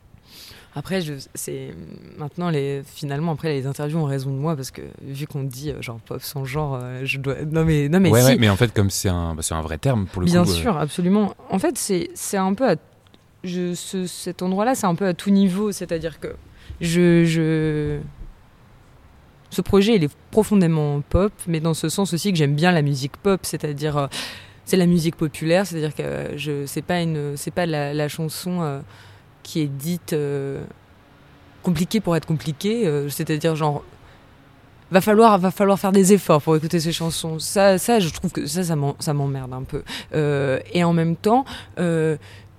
[0.75, 1.01] Après,
[1.35, 1.75] c'est
[2.17, 5.71] maintenant les finalement après les interviews ont raison de moi parce que vu qu'on dit
[5.71, 8.55] euh, genre pop sans genre, euh, je dois non mais non mais ouais, mais en
[8.55, 10.51] fait comme c'est un bah, c'est un vrai terme pour le Bien coup.
[10.51, 11.35] Sûr, absolument.
[11.49, 12.75] En fait, c'est c'est un peu à
[13.43, 16.33] je ce, cet endroit-là, c'est un peu à tout niveau, c'est-à-dire que
[16.79, 17.99] je, je
[19.49, 22.81] ce projet, il est profondément pop, mais dans ce sens aussi que j'aime bien la
[22.81, 24.07] musique pop, c'est-à-dire euh,
[24.65, 28.79] c'est la musique populaire, c'est-à-dire que je c'est pas une c'est pas la, chanson euh,
[29.41, 30.63] qui est dite euh,
[31.63, 33.83] compliquée pour être compliquée, c'est-à-dire genre
[34.91, 37.39] va falloir va falloir faire des efforts pour écouter ces chansons.
[37.39, 39.81] Ça ça je trouve que ça ça m'emmerde un peu.
[40.73, 41.45] et en même temps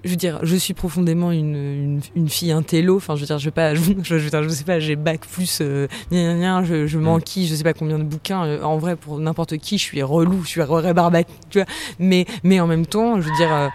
[0.05, 2.97] je veux dire, je suis profondément une, une, fille intello.
[2.97, 5.61] Enfin, je veux dire, je vais pas, je, je, je sais pas, j'ai bac plus,
[5.61, 8.45] euh, je, je m'enquille, je sais pas combien de bouquins.
[8.45, 11.67] Euh, en vrai, pour n'importe qui, je suis relou, je suis rébarbac, tu vois.
[11.99, 13.69] Mais, mais en même temps, je veux dire, euh,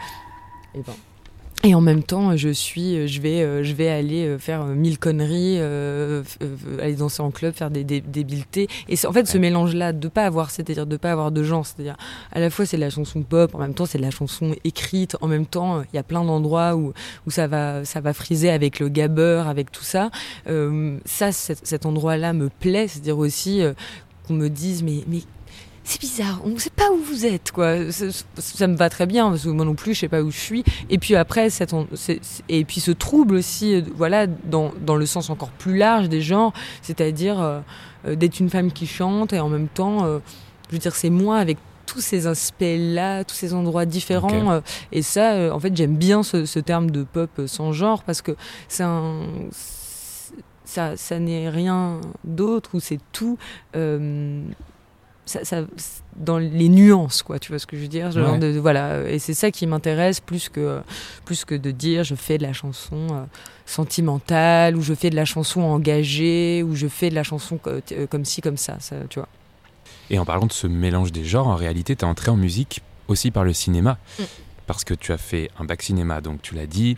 [0.75, 0.93] et ben,
[1.65, 4.75] et en même temps, je suis, je vais, euh, je vais aller euh, faire euh,
[4.75, 5.57] mille conneries,
[6.79, 8.67] aller danser en club, faire des débilités.
[8.87, 11.97] Et en fait, ce mélange-là, de pas avoir, c'est-à-dire de pas avoir de genre, c'est-à-dire
[12.31, 14.53] à la fois c'est de la chanson pop, en même temps c'est de la chanson
[14.63, 16.93] écrite, en même temps il y a plein d'endroits où,
[17.25, 20.11] où ça va, ça va friser avec le gabber, avec tout ça.
[21.05, 23.61] ça, cet, endroit-là me plaît, c'est-à-dire aussi
[24.27, 25.21] qu'on me dise mais, mais
[25.85, 27.91] c'est bizarre, on ne sait pas où vous êtes, quoi.
[27.91, 30.37] Ça, me va très bien, parce que moi non plus, je sais pas où je
[30.37, 30.63] suis.
[30.89, 31.75] Et puis après, cette,
[32.49, 36.21] et puis ce trouble aussi, euh, voilà, dans, dans, le sens encore plus large des
[36.21, 37.59] genres, c'est-à-dire euh,
[38.07, 41.37] euh, d'être une femme qui chante et en même temps, je veux dire, c'est moi
[41.37, 44.61] avec tous ces aspects-là, tous ces endroits différents.
[44.91, 48.35] et ça, en fait, j'aime bien ce, terme de pop sans genre parce que
[48.67, 49.19] c'est un
[50.67, 53.37] ça, ça n'est rien d'autre ou c'est tout
[55.25, 55.63] ça,
[56.15, 57.39] dans les nuances, quoi.
[57.39, 59.09] Tu vois ce que je veux dire de, Voilà.
[59.09, 60.81] Et c'est ça qui m'intéresse plus que,
[61.25, 63.25] plus que de dire je fais de la chanson euh,
[63.65, 67.81] sentimentale ou je fais de la chanson engagée ou je fais de la chanson euh,
[68.07, 69.29] comme ci, comme ça, ça, tu vois.
[70.09, 72.81] Et en parlant de ce mélange des genres, en réalité, tu es entré en musique
[73.07, 73.97] aussi par le cinéma.
[74.19, 74.23] Mm.
[74.67, 76.97] Parce que tu as fait un bac cinéma, donc tu l'as dit,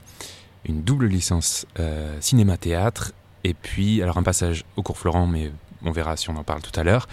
[0.65, 3.11] une double licence euh, cinéma-théâtre,
[3.43, 5.51] et puis, alors un passage au cours Florent, mais
[5.83, 7.07] on verra si on en parle tout à l'heure.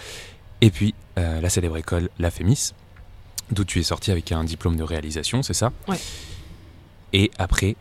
[0.64, 2.72] Et puis euh, la célèbre école La Fémis,
[3.50, 5.98] d'où tu es sorti avec un diplôme de réalisation, c'est ça Ouais.
[7.12, 7.76] Et après,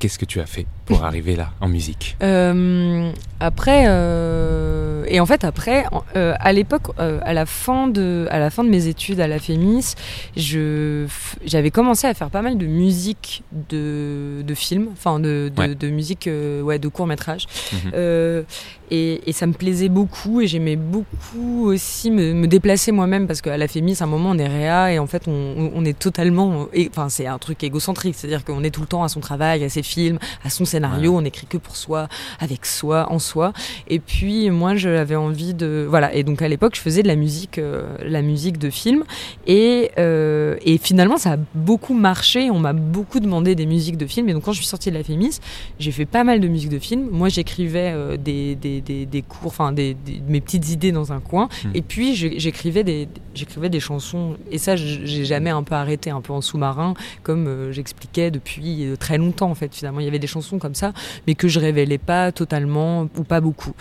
[0.00, 2.16] qu'est-ce que tu as fait pour arriver là en musique?
[2.24, 5.84] Euh, Après, euh, et en fait après,
[6.16, 9.38] euh, à l'époque, à la fin de, à la fin de mes études à la
[9.38, 9.94] Fémis,
[10.36, 11.06] je,
[11.44, 16.28] j'avais commencé à faire pas mal de musique de, de films, enfin de, de, musique,
[16.62, 17.46] ouais, de court métrage.
[17.72, 18.44] Mhm.
[18.90, 23.68] Et, ça me plaisait beaucoup et j'aimais beaucoup aussi me, déplacer moi-même parce qu'à la
[23.68, 26.66] Fémis, à un moment, on est réa et en fait, on, est totalement.
[26.90, 29.68] Enfin, c'est un truc égocentrique, c'est-à-dire qu'on est tout le temps à son travail, à
[29.68, 32.08] ses films, à son scénario, on écrit que pour soi,
[32.40, 33.52] avec soi, en soi.
[33.88, 35.86] Et puis, moi, j'avais envie de.
[35.88, 39.04] Voilà, et donc à l'époque, je faisais de la musique, euh, la musique de film
[39.46, 42.50] et, euh, et finalement, ça a beaucoup marché.
[42.50, 44.96] On m'a beaucoup demandé des musiques de film et donc quand je suis sortie de
[44.96, 45.38] la Fémis,
[45.78, 47.08] j'ai fait pas mal de musique de film.
[47.12, 51.48] Moi, j'écrivais euh, des des, cours, enfin des, mes petites idées dans un coin.
[51.64, 51.70] Hmm.
[51.74, 54.36] Et puis j'écrivais des, j'écrivais des chansons.
[54.50, 59.16] Et ça, j'ai jamais un peu arrêté, un peu en sous-marin, comme j'expliquais depuis très
[59.16, 59.72] longtemps en fait.
[59.72, 60.92] Finalement, il y avait des chansons comme ça,
[61.28, 63.74] mais que je révélais pas totalement ou pas beaucoup.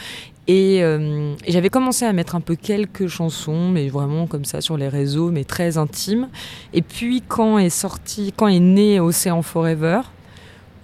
[0.48, 4.62] Et, euh, et j'avais commencé à mettre un peu quelques chansons, mais vraiment comme ça
[4.62, 6.30] sur les réseaux, mais très intimes.
[6.74, 10.02] Et puis quand est sorti, quand est né Océan Forever,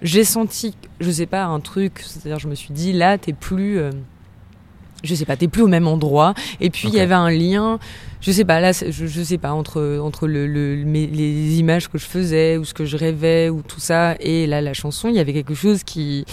[0.02, 3.80] j'ai senti, je sais pas, un truc, c'est-à-dire je me suis dit là, t'es plus
[5.04, 6.34] je sais pas, t'es plus au même endroit.
[6.60, 7.78] Et puis il y avait un lien,
[8.20, 12.06] je sais pas, là, je, je sais pas, entre, entre le, les images que je
[12.06, 15.20] faisais ou ce que je rêvais ou tout ça et là, la chanson, il y
[15.20, 16.24] avait quelque chose qui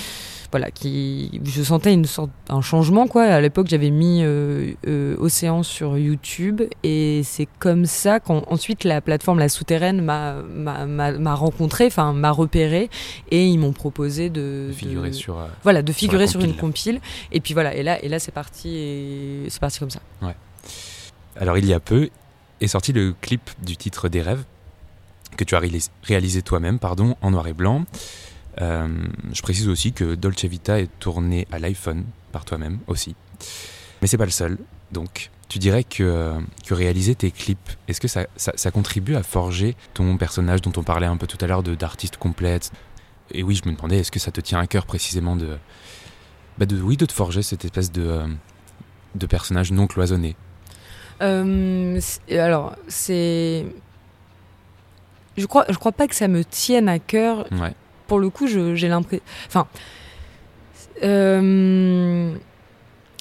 [0.51, 3.23] voilà, qui, je sentais une sorte, un changement quoi.
[3.23, 9.01] À l'époque, j'avais mis euh, euh, Océan sur YouTube et c'est comme ça qu'ensuite la
[9.01, 12.89] plateforme La Souterraine m'a rencontré, enfin m'a repéré
[13.31, 16.99] et ils m'ont proposé de, figurer sur euh, voilà, de figurer sur, une compile.
[17.31, 20.01] Et puis voilà, et là et là c'est parti c'est parti comme ça.
[20.21, 20.35] Ouais.
[21.39, 22.09] Alors il y a peu
[22.59, 24.43] est sorti le clip du titre des rêves
[25.37, 25.61] que tu as
[26.03, 27.85] réalisé toi-même, pardon, en noir et blanc.
[28.59, 28.87] Euh,
[29.31, 33.15] je précise aussi que Dolce Vita est tourné à l'iPhone par toi-même aussi.
[34.01, 34.57] Mais c'est pas le seul.
[34.91, 39.23] Donc, tu dirais que, euh, que réaliser tes clips, est-ce que ça, ça, contribue à
[39.23, 42.71] forger ton personnage dont on parlait un peu tout à l'heure d'artiste complète?
[43.31, 45.57] Et oui, je me demandais, est-ce que ça te tient à cœur précisément de,
[46.57, 48.27] bah de, oui, de te forger cette espèce de, euh,
[49.15, 50.35] de personnage non cloisonné?
[51.21, 53.65] Alors, c'est.
[55.37, 57.47] Je crois, je crois pas que ça me tienne à cœur.
[57.51, 57.75] Ouais
[58.11, 59.23] pour le coup, j'ai l'impression.
[59.47, 59.67] Enfin.
[61.01, 62.33] Euh,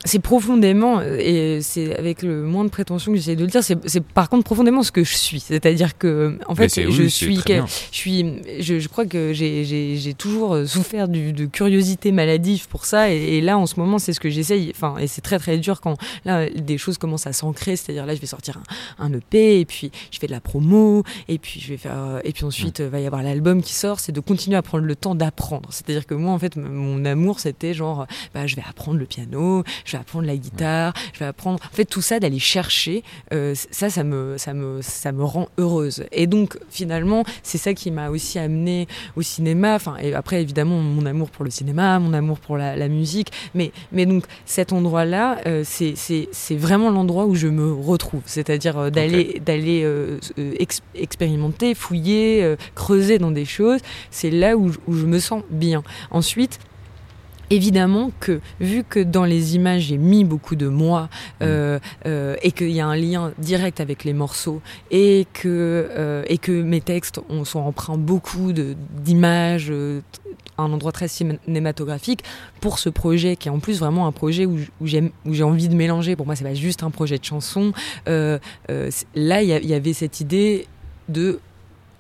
[0.05, 4.01] c'est profondément, et c'est avec le moins de prétention que j'essaie de le dire, c'est
[4.01, 5.41] par contre profondément ce que je suis.
[5.41, 11.45] C'est-à-dire que, en fait, je, suis, je suis, je, crois que j'ai toujours souffert de
[11.45, 14.73] curiosité maladive pour ça, et, là, en ce moment, c'est ce que j'essaye.
[14.75, 17.77] Enfin, et c'est très très dur quand là des choses commencent à s'ancrer.
[17.77, 18.59] C'est-à-dire là, je vais sortir
[18.99, 22.33] un, EP, et puis je fais de la promo, et puis je vais faire, et
[22.33, 24.01] puis ensuite, il va y avoir l'album qui sort.
[24.01, 25.69] C'est de continuer à prendre le temps d'apprendre.
[25.73, 29.63] C'est-à-dire que moi, en fait, mon amour, c'était genre, bah, je vais apprendre le piano
[29.90, 31.59] je vais apprendre la guitare, je vais apprendre.
[31.65, 35.49] En fait, tout ça, d'aller chercher, euh, ça, ça me, ça, me, ça me rend
[35.59, 36.05] heureuse.
[36.13, 39.75] Et donc, finalement, c'est ça qui m'a aussi amené au cinéma.
[39.75, 43.31] Enfin, et après, évidemment, mon amour pour le cinéma, mon amour pour la, musique.
[43.55, 48.23] Mais, mais donc, cet endroit-là, euh, c'est vraiment l'endroit où je me retrouve.
[48.27, 49.87] C'est-à-dire euh, d'aller d'aller
[50.95, 53.81] expérimenter, fouiller, creuser dans des choses.
[54.11, 55.83] C'est là où, où je me sens bien.
[56.11, 56.59] Ensuite,
[57.51, 61.09] évidemment que vu que dans les images j'ai mis beaucoup de moi mm.
[61.43, 66.23] euh, euh, et qu'il y a un lien direct avec les morceaux et que euh,
[66.29, 69.73] et que mes textes on, sont emprunts beaucoup d'images
[70.59, 72.23] un endroit très cinématographique
[72.61, 75.75] pour ce projet qui est en plus vraiment un projet où, où j'ai envie de
[75.75, 77.73] mélanger pour moi c'est pas juste un projet de chanson
[78.07, 78.39] là
[79.43, 80.67] il y, avait cette idée
[81.09, 81.41] de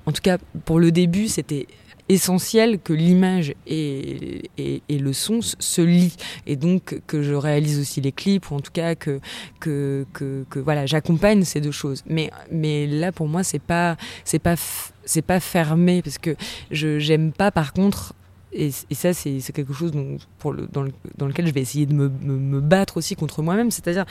[0.07, 1.67] en tout cas pour le début c'était
[2.11, 8.01] essentiel que l'image et, et, le son se lient et donc que je réalise aussi
[8.01, 9.21] les clips ou en tout cas que
[9.61, 14.41] que, que, voilà j'accompagne ces deux choses mais mais là pour moi c'est pas c'est
[14.41, 14.57] pas
[15.05, 16.35] c'est pas fermé parce que
[16.73, 18.15] je j'aime pas par contre
[18.53, 21.61] et, et, ça, c'est quelque chose dont, pour le, dans, le, dans, lequel je vais
[21.61, 23.71] essayer de me, me, me battre aussi contre moi-même.
[23.71, 24.07] C'est-à-dire,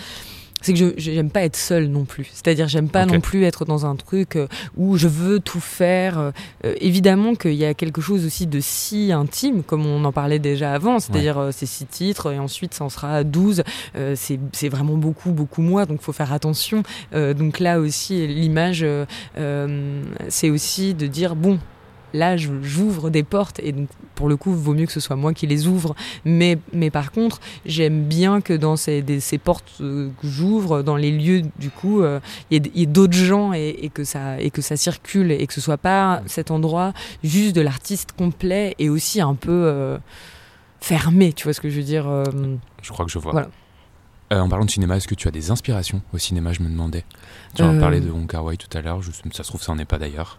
[0.62, 2.30] c'est que je j'aime pas être seule non plus.
[2.34, 6.20] C'est-à-dire j'aime pas non plus être dans un truc euh, où je veux tout faire.
[6.20, 6.32] Euh,
[6.66, 10.40] euh, évidemment qu'il y a quelque chose aussi de si intime, comme on en parlait
[10.40, 13.64] déjà avant, c'est-à-dire ces six titres et ensuite ça en sera 12.
[14.16, 16.84] c'est vraiment beaucoup, beaucoup moins, donc faut faire attention.
[17.14, 18.86] donc là aussi, l'image,
[20.28, 21.60] c'est aussi de dire bon,
[22.14, 25.16] là, j'ouvre des portes et donc, pour le coup, il vaut mieux que ce soit
[25.16, 25.96] moi qui les ouvre.
[26.26, 30.96] Mais, mais par contre, j'aime bien que dans ces, ces portes euh, que j'ouvre, dans
[30.96, 32.20] les lieux, du coup, euh,
[32.52, 35.62] il y ait, d'autres gens et, que ça, et que ça circule et que ce
[35.62, 36.94] soit pas cet endroit
[37.24, 39.98] juste de l'artiste complet et aussi un peu euh,
[40.82, 41.34] fermé.
[41.34, 42.06] Tu vois ce que je veux dire
[42.82, 43.32] Je crois que je vois.
[43.32, 43.50] Voilà.
[44.44, 47.06] en parlant de cinéma, est-ce que tu as des inspirations au cinéma Je me demandais?
[47.56, 49.02] Tu en parlais de Wong Kar Wai tout à l'heure.
[49.32, 50.38] Ça se trouve, ça n'en est pas d'ailleurs.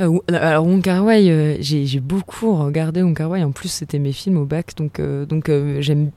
[0.00, 3.20] Euh, alors Wong euh, j'ai beaucoup regardé Wong.
[3.20, 6.10] En plus, c'était mes films au bac, donc euh, donc j'aime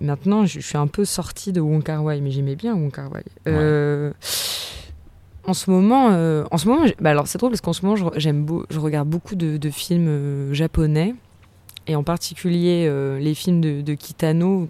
[0.00, 0.44] maintenant.
[0.44, 1.82] Je suis un peu sortie de Wong
[2.20, 3.10] mais j'aimais bien Wong Kar.
[5.44, 6.06] En ce moment,
[6.50, 9.34] en ce moment, bah alors c'est drôle parce qu'en ce moment, j'aime je regarde beaucoup
[9.34, 11.14] de, films japonais
[11.88, 14.68] et en particulier les films de, Kitano,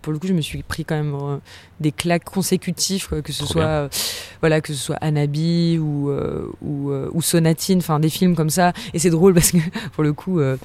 [0.00, 1.40] pour le coup, je me suis pris quand même
[1.80, 3.88] des claques consécutives, que ce soit
[4.42, 8.50] voilà que ce soit Anabi ou euh, ou, euh, ou, Sonatine, enfin des films comme
[8.50, 8.72] ça.
[8.92, 9.58] Et c'est drôle parce que
[9.94, 10.56] pour le coup, euh,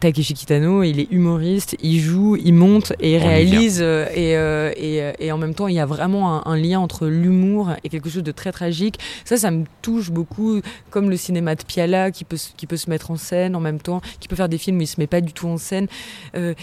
[0.00, 3.80] Takeshi Kitano, il est humoriste, il joue, il monte et il réalise.
[3.80, 6.80] Euh, et, euh, et, euh, et, en même temps, il y a vraiment un, lien
[6.80, 8.98] entre l'humour et quelque chose de très tragique.
[9.24, 12.88] Ça, ça me touche beaucoup, comme le cinéma de Piala qui peut, qui peut se
[12.88, 15.06] mettre en scène en même temps, qui peut faire des films où il se met
[15.06, 15.86] pas du tout en scène.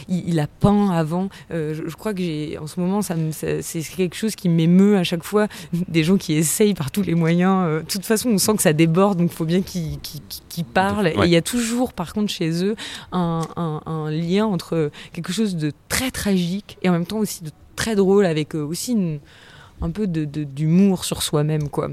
[0.07, 1.29] il, a peint avant.
[1.49, 5.23] Je, crois que j'ai, en ce moment, ça, c'est quelque chose qui m'émeut à chaque
[5.23, 5.47] fois.
[5.87, 7.81] Des gens qui essayent par tous les moyens.
[7.81, 11.07] de toute façon, on sent que ça déborde, donc il faut bien qu'ils parlent.
[11.07, 12.75] Et il y a toujours, par contre, chez eux,
[13.11, 17.95] un, lien entre quelque chose de très tragique et en même temps aussi de très
[17.95, 19.19] drôle avec euh, aussi
[19.81, 21.89] un peu d'humour sur soi-même quoi.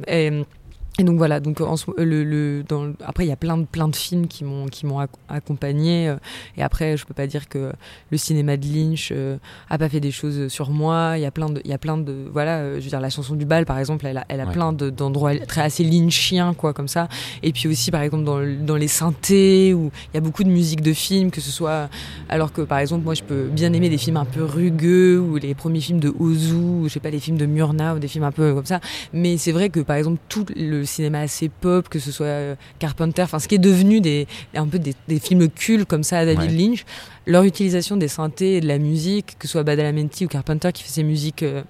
[1.00, 3.86] Et donc voilà, donc en, le, le dans, après il y a plein de plein
[3.86, 6.16] de films qui m'ont qui m'ont accompagné euh,
[6.56, 7.72] et après je peux pas dire que
[8.10, 9.36] le cinéma de Lynch euh,
[9.70, 11.12] a pas fait des choses sur moi.
[11.14, 13.00] Il y a plein de il y a plein de voilà, euh, je veux dire
[13.00, 16.52] la chanson du bal par exemple, elle a, elle a plein d'endroits très assez lynchiens
[16.54, 17.08] quoi comme ça.
[17.44, 20.50] Et puis aussi par exemple dans, dans les synthés où il y a beaucoup de
[20.50, 21.88] musique de films que ce soit
[22.28, 25.36] alors que par exemple moi je peux bien aimer des films un peu rugueux ou
[25.36, 28.08] les premiers films de Ozu, ou, je sais pas les films de Murnau ou des
[28.08, 28.80] films un peu comme ça.
[29.12, 32.54] Mais c'est vrai que par exemple tout le cinéma assez pop, que ce soit euh,
[32.78, 36.24] Carpenter, enfin ce qui est devenu des, un peu des, films cultes comme ça à
[36.24, 36.84] David Lynch,
[37.26, 40.82] leur utilisation des synthés et de la musique, que ce soit Badalamenti ou Carpenter qui
[40.82, 41.62] fait ses musiques euh,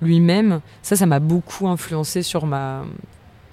[0.00, 2.84] lui-même, ça, ça m'a beaucoup influencé sur ma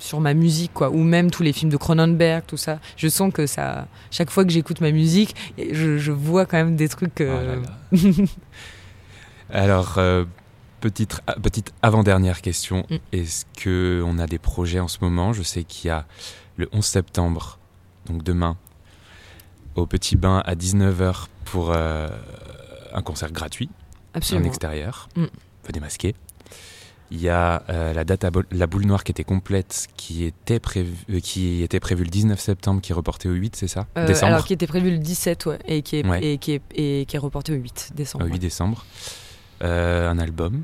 [0.02, 0.90] sur ma musique quoi.
[0.92, 2.80] Ou même tous les films de Cronenberg tout ça.
[2.96, 6.88] Je sens que ça chaque fois que j'écoute ma musique je, vois quand même des
[6.88, 7.58] trucs euh,
[7.94, 7.98] oh
[9.52, 10.00] alors
[10.82, 12.86] Petite, petite avant-dernière question.
[12.90, 12.96] Mm.
[13.12, 15.34] Est-ce qu'on a des projets en ce moment?
[15.34, 16.06] Je sais qu'il y a
[16.58, 17.60] le 11 septembre,
[18.06, 18.58] donc demain,
[19.76, 22.10] au Petit Bain à 19h pour euh,
[22.94, 23.70] un concert gratuit
[24.16, 25.10] en extérieur.
[25.16, 25.26] Mm.
[25.66, 26.16] Venez masquer.
[27.12, 30.60] Il y a euh, la date à la boule noire qui était complète, qui était,
[30.60, 33.88] prévue, euh, qui était prévue le 19 septembre, qui est reportée au 8, c'est ça?
[33.96, 37.06] Décembre Alors qui était prévu le 17, ouais, et qui est, et qui est, et
[37.06, 38.26] qui est reporté au 8 décembre.
[38.26, 38.86] Au 8 décembre.
[39.62, 40.64] Euh, un album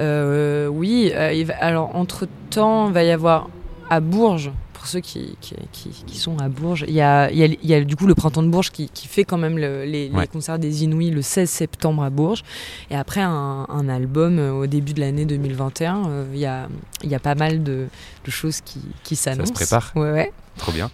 [0.00, 3.48] euh, Oui, euh, alors entre-temps, il va y avoir
[3.88, 7.84] à Bourges, pour ceux qui, qui, sont à Bourges, il y a, y, y a,
[7.84, 11.22] du coup le Printemps de Bourges qui, fait quand même les, concerts des Inouïs le
[11.22, 12.42] 16 septembre à Bourges.
[12.90, 16.68] Et après un, album au début de l'année 2021, il y, a,
[17.04, 17.86] y a pas mal de,
[18.26, 19.54] choses qui, qui s'annoncent.
[19.54, 20.32] Ça se prépare Ouais, ouais.
[20.58, 20.90] Trop bien.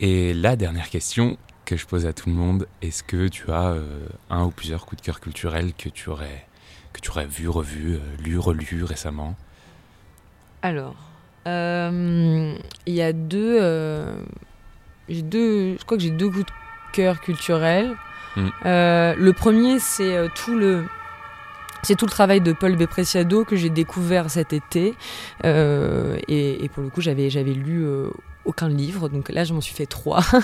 [0.00, 2.66] Et la dernière question, que je pose à tout le monde.
[2.80, 6.46] Est-ce que tu as euh, un ou plusieurs coups de cœur culturels que tu aurais,
[6.94, 9.36] que tu aurais vu, revu, euh, lu, relu récemment?
[10.62, 10.96] Alors,
[11.46, 12.54] euh,
[12.86, 13.60] il y a deux,
[15.08, 15.76] j'ai deux.
[15.78, 16.52] Je crois que j'ai deux coups de
[16.92, 17.94] cœur culturels.
[18.36, 18.48] Hmm.
[18.64, 20.86] le premier, c'est tout le.
[21.82, 24.94] C'est tout le travail de Paul Bepreciado que j'ai découvert cet été.
[25.44, 27.84] Et, et, pour le coup, j'avais, j'avais lu
[28.46, 30.20] aucun livre, donc là je m'en suis fait trois.
[30.32, 30.40] Ouais,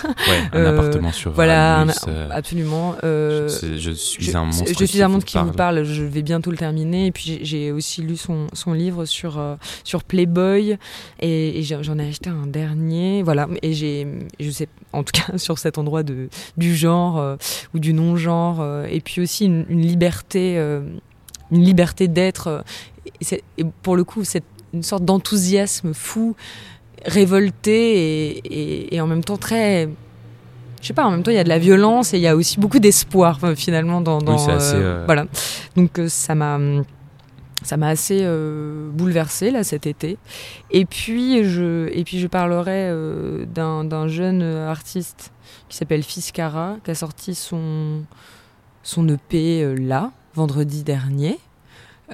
[0.52, 2.96] un euh, appartement sur Voilà, euh, absolument.
[3.04, 4.64] Euh, je, suis un monstre.
[4.78, 5.84] Je, suis un monstre qui vous parle.
[5.84, 7.06] Je vais bientôt le terminer.
[7.06, 9.40] Et puis j'ai aussi lu son, son livre sur
[9.84, 10.76] sur Playboy
[11.20, 13.22] et, j'en ai acheté un dernier.
[13.22, 14.06] Voilà, et j'ai,
[14.40, 17.36] je sais, en tout cas sur cet endroit de du genre
[17.74, 22.64] ou du non genre, et puis aussi une, liberté, une liberté d'être.
[23.20, 26.34] Et, et, pour le coup, c'est une sorte d'enthousiasme fou
[27.04, 29.88] révolté et, en même temps très
[30.80, 32.26] je sais pas, en même temps, il y a de la violence et il y
[32.26, 34.18] a aussi beaucoup d'espoir finalement dans.
[34.18, 35.26] dans euh, euh, Voilà.
[35.76, 36.58] Donc euh, ça m'a.
[37.62, 38.26] Ça m'a assez
[38.92, 40.18] bouleversé là cet été.
[40.72, 42.90] Et puis je, et puis je parlerai
[43.46, 45.32] d'un jeune artiste
[45.68, 48.02] qui s'appelle Fiskara, qui a sorti son,
[48.82, 51.38] son EP là, vendredi dernier.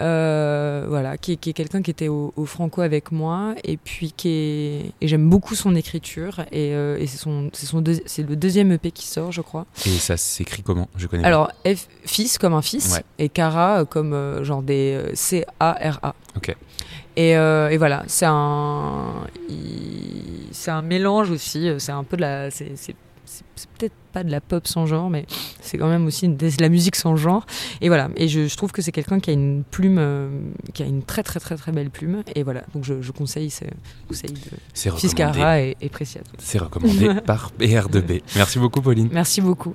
[0.00, 3.76] Euh, voilà, qui, est- qui est quelqu'un qui était au, au Franco avec moi et
[3.76, 7.80] puis qui est et j'aime beaucoup son écriture et, euh, et c'est son c'est son
[7.82, 9.66] deuxi- c'est le deuxième EP qui sort je crois.
[9.86, 10.88] Et ça s'écrit comment?
[10.96, 11.24] Je connais.
[11.24, 13.04] Alors F, fils comme un fils Ouais.
[13.18, 16.14] et Cara euh, comme euh, genre des C A R A.
[16.36, 16.54] Ok.
[17.16, 22.22] Et, euh, et voilà, c'est un il- c'est un mélange aussi, c'est un peu de
[22.22, 22.94] la c'est c'est-
[23.28, 25.26] c'est- c'est peut-être pas de la pop sans genre, mais
[25.60, 27.44] c'est quand même aussi de la musique sans genre.
[27.80, 30.30] Et voilà, et je, je trouve que c'est quelqu'un qui a une plume, euh,
[30.74, 32.22] qui a une très très très très belle plume.
[32.34, 34.38] Et voilà, donc je, je conseille, ce- je conseille de
[34.74, 35.00] C'est recommandé.
[35.08, 35.90] Fiscara et, et.
[36.38, 38.22] C'est recommandé par BR2B.
[38.36, 39.08] Merci beaucoup, Pauline.
[39.12, 39.74] Merci beaucoup.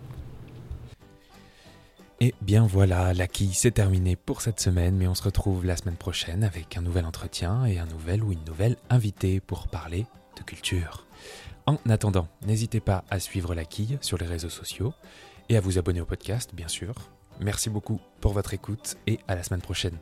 [2.20, 5.76] Et bien voilà, la quille, c'est terminé pour cette semaine, mais on se retrouve la
[5.76, 10.06] semaine prochaine avec un nouvel entretien et un nouvel ou une nouvelle invitée pour parler
[10.38, 11.06] de culture.
[11.66, 14.94] En attendant, n'hésitez pas à suivre la quille sur les réseaux sociaux
[15.50, 16.94] et à vous abonner au podcast, bien sûr.
[17.40, 19.98] Merci beaucoup pour votre écoute et à la semaine prochaine.